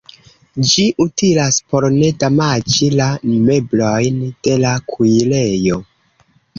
[0.69, 5.85] Ĝi utilas por ne damaĝi la meblojn de la kuirejo.